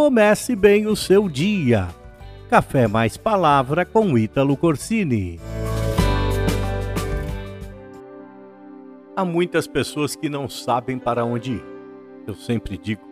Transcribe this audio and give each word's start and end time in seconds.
comece 0.00 0.56
bem 0.56 0.86
o 0.86 0.96
seu 0.96 1.28
dia. 1.28 1.88
Café 2.48 2.88
mais 2.88 3.18
palavra 3.18 3.84
com 3.84 4.16
Ítalo 4.16 4.56
Corsini. 4.56 5.38
Há 9.14 9.26
muitas 9.26 9.66
pessoas 9.66 10.16
que 10.16 10.30
não 10.30 10.48
sabem 10.48 10.98
para 10.98 11.22
onde 11.22 11.52
ir. 11.52 11.64
Eu 12.26 12.34
sempre 12.34 12.78
digo 12.78 13.02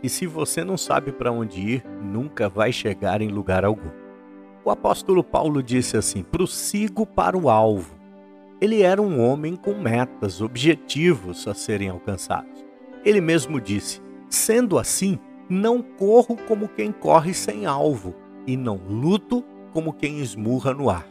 que 0.00 0.08
se 0.08 0.26
você 0.26 0.64
não 0.64 0.76
sabe 0.76 1.12
para 1.12 1.30
onde 1.30 1.60
ir, 1.60 1.84
nunca 2.02 2.48
vai 2.48 2.72
chegar 2.72 3.22
em 3.22 3.28
lugar 3.28 3.64
algum. 3.64 3.92
O 4.64 4.70
apóstolo 4.72 5.22
Paulo 5.22 5.62
disse 5.62 5.96
assim: 5.96 6.24
prossigo 6.24 7.06
para 7.06 7.38
o 7.38 7.48
alvo. 7.48 7.94
Ele 8.60 8.82
era 8.82 9.00
um 9.00 9.24
homem 9.24 9.54
com 9.54 9.74
metas, 9.74 10.40
objetivos 10.40 11.46
a 11.46 11.54
serem 11.54 11.88
alcançados. 11.88 12.64
Ele 13.04 13.20
mesmo 13.20 13.60
disse: 13.60 14.02
sendo 14.28 14.76
assim, 14.76 15.20
não 15.48 15.82
corro 15.82 16.36
como 16.48 16.68
quem 16.68 16.92
corre 16.92 17.34
sem 17.34 17.66
alvo, 17.66 18.14
e 18.46 18.56
não 18.56 18.76
luto 18.88 19.44
como 19.72 19.92
quem 19.92 20.20
esmurra 20.20 20.74
no 20.74 20.90
ar. 20.90 21.06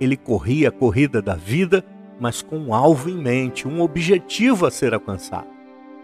Ele 0.00 0.16
corria 0.16 0.68
a 0.68 0.72
corrida 0.72 1.20
da 1.20 1.34
vida 1.34 1.84
mas 2.20 2.42
com 2.42 2.58
um 2.58 2.74
alvo 2.74 3.08
em 3.08 3.16
mente, 3.16 3.68
um 3.68 3.80
objetivo 3.80 4.66
a 4.66 4.70
ser 4.70 4.92
alcançado. 4.92 5.48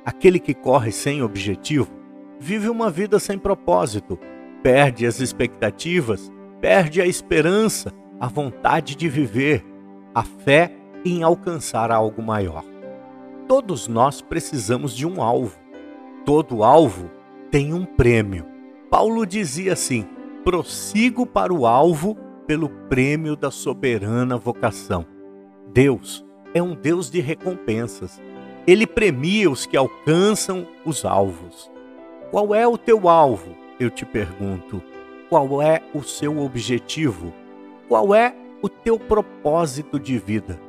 Aquele 0.04 0.38
que 0.38 0.54
corre 0.54 0.92
sem 0.92 1.22
objetivo 1.22 1.90
vive 2.38 2.68
uma 2.68 2.90
vida 2.90 3.18
sem 3.18 3.38
propósito, 3.38 4.18
perde 4.62 5.06
as 5.06 5.20
expectativas, 5.20 6.30
perde 6.60 7.00
a 7.00 7.06
esperança, 7.06 7.92
a 8.20 8.28
vontade 8.28 8.94
de 8.94 9.08
viver, 9.08 9.64
a 10.14 10.22
fé 10.22 10.72
em 11.04 11.22
alcançar 11.22 11.90
algo 11.90 12.22
maior. 12.22 12.64
Todos 13.48 13.88
nós 13.88 14.22
precisamos 14.22 14.94
de 14.94 15.06
um 15.06 15.22
alvo. 15.22 15.58
Todo 16.24 16.62
alvo 16.62 17.10
tem 17.54 17.72
um 17.72 17.84
prêmio. 17.84 18.44
Paulo 18.90 19.24
dizia 19.24 19.74
assim: 19.74 20.04
prossigo 20.42 21.24
para 21.24 21.54
o 21.54 21.68
alvo 21.68 22.16
pelo 22.48 22.68
prêmio 22.68 23.36
da 23.36 23.48
soberana 23.48 24.36
vocação. 24.36 25.06
Deus 25.72 26.26
é 26.52 26.60
um 26.60 26.74
Deus 26.74 27.08
de 27.08 27.20
recompensas. 27.20 28.20
Ele 28.66 28.88
premia 28.88 29.48
os 29.48 29.66
que 29.66 29.76
alcançam 29.76 30.66
os 30.84 31.04
alvos. 31.04 31.70
Qual 32.32 32.52
é 32.52 32.66
o 32.66 32.76
teu 32.76 33.08
alvo? 33.08 33.54
Eu 33.78 33.88
te 33.88 34.04
pergunto. 34.04 34.82
Qual 35.28 35.62
é 35.62 35.80
o 35.94 36.02
seu 36.02 36.40
objetivo? 36.40 37.32
Qual 37.86 38.12
é 38.12 38.34
o 38.62 38.68
teu 38.68 38.98
propósito 38.98 40.00
de 40.00 40.18
vida? 40.18 40.60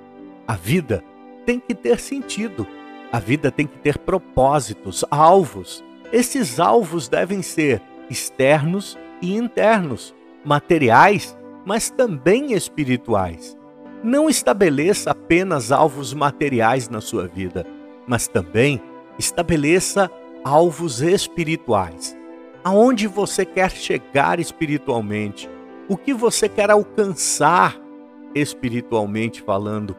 A 0.47 0.55
vida 0.55 1.03
tem 1.47 1.59
que 1.59 1.73
ter 1.73 1.99
sentido. 1.99 2.67
A 3.11 3.17
vida 3.17 3.49
tem 3.49 3.65
que 3.65 3.79
ter 3.79 3.97
propósitos, 3.97 5.03
alvos. 5.09 5.83
Esses 6.15 6.61
alvos 6.61 7.09
devem 7.09 7.41
ser 7.41 7.81
externos 8.09 8.97
e 9.21 9.35
internos, 9.35 10.15
materiais, 10.45 11.37
mas 11.65 11.89
também 11.89 12.53
espirituais. 12.53 13.57
Não 14.01 14.29
estabeleça 14.29 15.11
apenas 15.11 15.73
alvos 15.73 16.13
materiais 16.13 16.87
na 16.87 17.01
sua 17.01 17.27
vida, 17.27 17.67
mas 18.07 18.29
também 18.29 18.81
estabeleça 19.19 20.09
alvos 20.41 21.01
espirituais. 21.01 22.15
Aonde 22.63 23.07
você 23.07 23.43
quer 23.43 23.71
chegar 23.71 24.39
espiritualmente? 24.39 25.49
O 25.89 25.97
que 25.97 26.13
você 26.13 26.47
quer 26.47 26.71
alcançar 26.71 27.75
espiritualmente 28.33 29.41
falando? 29.41 29.97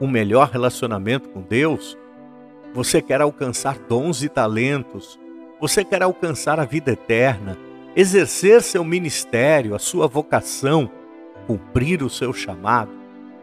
Um 0.00 0.08
melhor 0.08 0.48
relacionamento 0.50 1.28
com 1.28 1.40
Deus? 1.40 1.96
Você 2.74 3.00
quer 3.00 3.20
alcançar 3.20 3.78
dons 3.78 4.24
e 4.24 4.28
talentos? 4.28 5.21
Você 5.62 5.84
quer 5.84 6.02
alcançar 6.02 6.58
a 6.58 6.64
vida 6.64 6.90
eterna? 6.90 7.56
Exercer 7.94 8.62
seu 8.62 8.82
ministério, 8.82 9.76
a 9.76 9.78
sua 9.78 10.08
vocação, 10.08 10.90
cumprir 11.46 12.02
o 12.02 12.10
seu 12.10 12.32
chamado? 12.32 12.90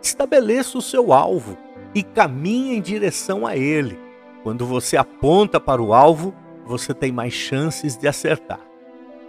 Estabeleça 0.04 0.78
o 0.78 0.82
seu 0.82 1.14
alvo 1.14 1.58
e 1.96 2.04
caminhe 2.04 2.76
em 2.76 2.82
direção 2.82 3.48
a 3.48 3.56
ele. 3.56 3.98
Quando 4.44 4.66
você 4.66 4.98
aponta 4.98 5.62
para 5.62 5.82
o 5.82 5.94
alvo, 5.94 6.36
você 6.66 6.94
tem 6.94 7.10
mais 7.10 7.32
chances 7.32 7.96
de 7.96 8.06
acertar. 8.06 8.60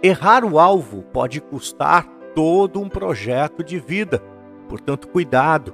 Errar 0.03 0.43
o 0.43 0.59
alvo 0.59 1.03
pode 1.13 1.39
custar 1.39 2.05
todo 2.35 2.81
um 2.81 2.89
projeto 2.89 3.63
de 3.63 3.79
vida, 3.79 4.21
portanto, 4.67 5.07
cuidado. 5.07 5.73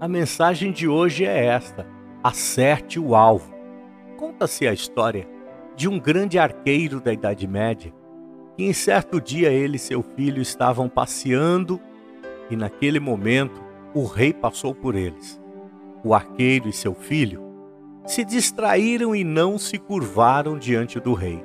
A 0.00 0.06
mensagem 0.06 0.70
de 0.70 0.86
hoje 0.86 1.24
é 1.24 1.46
esta: 1.46 1.84
acerte 2.22 3.00
o 3.00 3.16
alvo. 3.16 3.52
Conta-se 4.16 4.68
a 4.68 4.72
história 4.72 5.33
de 5.76 5.88
um 5.88 5.98
grande 5.98 6.38
arqueiro 6.38 7.00
da 7.00 7.12
Idade 7.12 7.46
Média 7.46 7.92
que, 8.56 8.64
em 8.64 8.72
certo 8.72 9.20
dia, 9.20 9.50
ele 9.50 9.76
e 9.76 9.80
seu 9.80 10.02
filho 10.02 10.40
estavam 10.40 10.88
passeando 10.88 11.80
e, 12.50 12.56
naquele 12.56 13.00
momento, 13.00 13.60
o 13.92 14.06
rei 14.06 14.32
passou 14.32 14.74
por 14.74 14.94
eles. 14.94 15.40
O 16.04 16.14
arqueiro 16.14 16.68
e 16.68 16.72
seu 16.72 16.94
filho 16.94 17.42
se 18.06 18.24
distraíram 18.24 19.14
e 19.14 19.24
não 19.24 19.58
se 19.58 19.78
curvaram 19.78 20.58
diante 20.58 21.00
do 21.00 21.14
rei. 21.14 21.42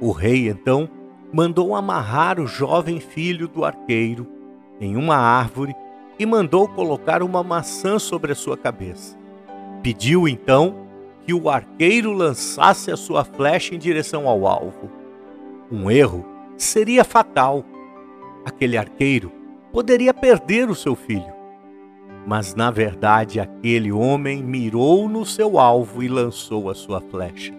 O 0.00 0.10
rei 0.10 0.48
então 0.48 0.88
mandou 1.32 1.74
amarrar 1.74 2.40
o 2.40 2.46
jovem 2.46 2.98
filho 2.98 3.46
do 3.46 3.64
arqueiro 3.64 4.26
em 4.80 4.96
uma 4.96 5.16
árvore 5.16 5.74
e 6.18 6.26
mandou 6.26 6.68
colocar 6.68 7.22
uma 7.22 7.42
maçã 7.42 7.98
sobre 7.98 8.32
a 8.32 8.34
sua 8.34 8.56
cabeça. 8.56 9.16
Pediu 9.82 10.26
então 10.26 10.88
que 11.24 11.32
o 11.32 11.48
arqueiro 11.48 12.12
lançasse 12.12 12.90
a 12.90 12.96
sua 12.96 13.24
flecha 13.24 13.74
em 13.74 13.78
direção 13.78 14.28
ao 14.28 14.46
alvo. 14.46 14.90
Um 15.70 15.90
erro 15.90 16.24
seria 16.56 17.04
fatal. 17.04 17.64
Aquele 18.44 18.76
arqueiro 18.76 19.30
poderia 19.72 20.12
perder 20.12 20.68
o 20.68 20.74
seu 20.74 20.94
filho. 20.94 21.32
Mas 22.26 22.54
na 22.54 22.70
verdade 22.70 23.40
aquele 23.40 23.90
homem 23.90 24.42
mirou 24.42 25.08
no 25.08 25.24
seu 25.24 25.58
alvo 25.58 26.02
e 26.02 26.08
lançou 26.08 26.70
a 26.70 26.74
sua 26.74 27.00
flecha. 27.00 27.54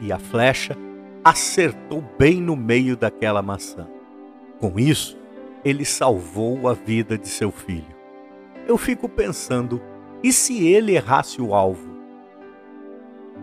E 0.00 0.12
a 0.12 0.18
flecha 0.18 0.76
acertou 1.24 2.04
bem 2.18 2.40
no 2.40 2.54
meio 2.54 2.96
daquela 2.96 3.42
maçã. 3.42 3.88
Com 4.60 4.78
isso, 4.78 5.16
ele 5.64 5.84
salvou 5.84 6.68
a 6.68 6.74
vida 6.74 7.16
de 7.16 7.28
seu 7.28 7.50
filho. 7.50 7.94
Eu 8.66 8.76
fico 8.76 9.08
pensando, 9.08 9.80
e 10.22 10.32
se 10.32 10.66
ele 10.66 10.94
errasse 10.94 11.40
o 11.40 11.54
alvo? 11.54 11.93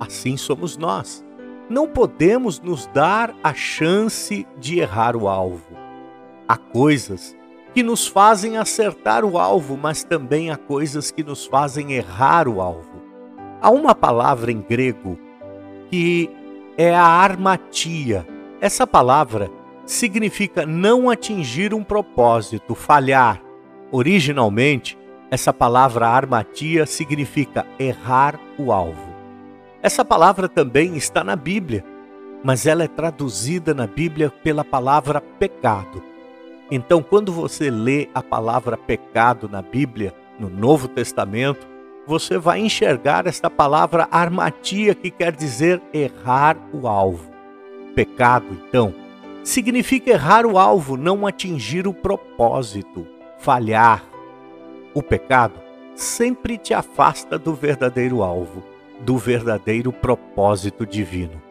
Assim 0.02 0.36
somos 0.36 0.78
nós. 0.78 1.24
Não 1.70 1.88
podemos 1.88 2.60
nos 2.60 2.88
dar 2.88 3.36
a 3.44 3.54
chance 3.54 4.48
de 4.58 4.80
errar 4.80 5.16
o 5.16 5.28
alvo. 5.28 5.78
Há 6.48 6.58
coisas 6.58 7.38
que 7.72 7.84
nos 7.84 8.08
fazem 8.08 8.58
acertar 8.58 9.24
o 9.24 9.38
alvo, 9.38 9.78
mas 9.78 10.04
também 10.04 10.50
há 10.50 10.58
coisas 10.58 11.12
que 11.12 11.24
nos 11.24 11.46
fazem 11.46 11.94
errar 11.94 12.48
o 12.48 12.60
alvo. 12.60 13.00
Há 13.62 13.70
uma 13.70 13.94
palavra 13.94 14.52
em 14.52 14.60
grego 14.60 15.20
que 15.92 16.32
é 16.76 16.96
a 16.96 17.06
armatia. 17.06 18.28
Essa 18.60 18.88
palavra 18.88 19.52
significa 19.86 20.66
não 20.66 21.12
atingir 21.12 21.76
um 21.76 21.84
propósito, 21.84 22.74
falhar. 22.74 23.40
Originalmente, 23.92 24.98
essa 25.30 25.54
palavra 25.54 26.08
armatia 26.08 26.88
significa 26.88 27.68
errar 27.78 28.40
o 28.58 28.72
alvo. 28.72 29.11
Essa 29.84 30.06
palavra 30.06 30.47
também 30.47 30.96
está 30.96 31.24
na 31.24 31.36
Bíblia, 31.36 31.84
mas 32.44 32.68
ela 32.68 32.84
é 32.84 32.88
traduzida 32.88 33.74
na 33.74 33.88
Bíblia 33.88 34.30
pela 34.30 34.64
palavra 34.64 35.19
pecado. 35.19 36.03
Então, 36.69 37.02
quando 37.02 37.31
você 37.31 37.72
lê 37.72 38.08
a 38.14 38.22
palavra 38.22 38.78
pecado 38.78 39.50
na 39.50 39.62
Bíblia, 39.62 40.14
no 40.40 40.50
Novo 40.50 40.88
Testamento, 40.88 41.68
você 42.06 42.38
vai 42.38 42.59
enxergar 42.59 43.25
esta 43.25 43.50
palavra 43.50 44.08
armatia, 44.12 44.94
que 44.94 45.09
quer 45.09 45.36
dizer 45.36 45.81
errar 45.91 46.58
o 46.72 46.88
alvo. 46.88 47.31
Pecado, 47.96 48.46
então, 48.67 48.94
significa 49.44 50.11
errar 50.11 50.46
o 50.46 50.59
alvo, 50.59 50.96
não 50.96 51.26
atingir 51.26 51.88
o 51.88 51.94
propósito, 51.94 53.08
falhar. 53.40 54.03
O 54.94 55.02
pecado 55.02 55.59
sempre 55.96 56.58
te 56.58 56.73
afasta 56.73 57.38
do 57.38 57.53
verdadeiro 57.53 58.22
alvo, 58.23 58.64
do 59.03 59.18
verdadeiro 59.18 59.92
propósito 59.92 60.86
divino. 60.86 61.42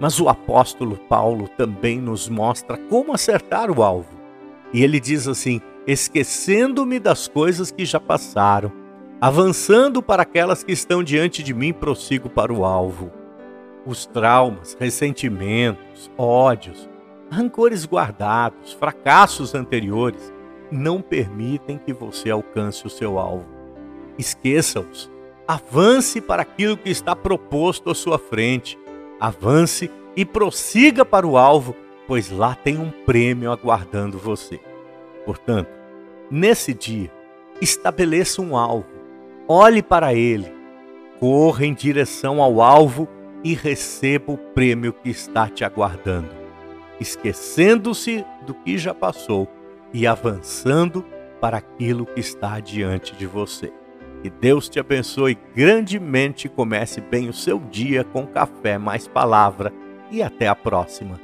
Mas 0.00 0.20
o 0.20 0.28
apóstolo 0.28 0.96
Paulo 1.08 1.48
também 1.48 2.00
nos 2.00 2.28
mostra 2.28 2.76
como 2.76 3.12
acertar 3.12 3.70
o 3.70 3.82
alvo. 3.82 4.16
E 4.72 4.82
ele 4.82 5.00
diz 5.00 5.26
assim: 5.26 5.60
esquecendo-me 5.86 6.98
das 6.98 7.28
coisas 7.28 7.70
que 7.70 7.84
já 7.84 8.00
passaram, 8.00 8.72
avançando 9.20 10.02
para 10.02 10.22
aquelas 10.22 10.62
que 10.62 10.72
estão 10.72 11.02
diante 11.02 11.42
de 11.42 11.54
mim, 11.54 11.72
prossigo 11.72 12.28
para 12.28 12.52
o 12.52 12.64
alvo. 12.64 13.10
Os 13.86 14.04
traumas, 14.04 14.76
ressentimentos, 14.78 16.10
ódios, 16.18 16.88
rancores 17.30 17.86
guardados, 17.86 18.72
fracassos 18.72 19.54
anteriores 19.54 20.32
não 20.70 21.00
permitem 21.00 21.78
que 21.78 21.92
você 21.92 22.30
alcance 22.30 22.84
o 22.86 22.90
seu 22.90 23.18
alvo. 23.18 23.46
Esqueça-os. 24.18 25.10
Avance 25.46 26.20
para 26.20 26.42
aquilo 26.42 26.76
que 26.76 26.90
está 26.90 27.14
proposto 27.14 27.90
à 27.90 27.94
sua 27.94 28.18
frente. 28.18 28.78
Avance 29.20 29.90
e 30.16 30.24
prossiga 30.24 31.04
para 31.04 31.26
o 31.26 31.36
alvo 31.36 31.74
pois 32.06 32.30
lá 32.30 32.54
tem 32.54 32.78
um 32.78 32.90
prêmio 32.90 33.50
aguardando 33.50 34.18
você. 34.18 34.60
Portanto, 35.24 35.68
nesse 36.30 36.72
dia, 36.72 37.10
estabeleça 37.60 38.40
um 38.40 38.56
alvo, 38.56 38.86
olhe 39.48 39.82
para 39.82 40.14
ele, 40.14 40.52
corra 41.18 41.66
em 41.66 41.74
direção 41.74 42.40
ao 42.40 42.62
alvo 42.62 43.08
e 43.42 43.54
receba 43.54 44.32
o 44.32 44.38
prêmio 44.38 44.92
que 44.92 45.10
está 45.10 45.48
te 45.48 45.64
aguardando, 45.64 46.30
esquecendo-se 47.00 48.24
do 48.46 48.54
que 48.54 48.78
já 48.78 48.94
passou 48.94 49.48
e 49.92 50.06
avançando 50.06 51.04
para 51.40 51.58
aquilo 51.58 52.06
que 52.06 52.20
está 52.20 52.60
diante 52.60 53.14
de 53.14 53.26
você. 53.26 53.72
Que 54.26 54.30
Deus 54.40 54.68
te 54.68 54.80
abençoe 54.80 55.38
grandemente. 55.54 56.48
Comece 56.48 57.00
bem 57.00 57.28
o 57.28 57.32
seu 57.32 57.60
dia 57.60 58.02
com 58.02 58.26
café 58.26 58.76
mais 58.76 59.06
palavra 59.06 59.72
e 60.10 60.20
até 60.20 60.48
a 60.48 60.54
próxima. 60.56 61.20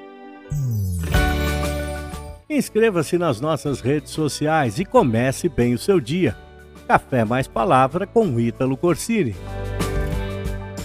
Inscreva-se 2.49 3.19
nas 3.19 3.41
nossas 3.41 3.81
redes 3.81 4.13
sociais 4.13 4.79
e 4.79 4.85
comece 4.85 5.49
bem 5.49 5.75
o 5.75 5.79
seu 5.79 5.99
dia. 5.99 6.37
Café 6.87 7.25
mais 7.25 7.49
palavra 7.49 8.07
com 8.07 8.39
Ítalo 8.39 8.77
Corsini. 8.77 9.35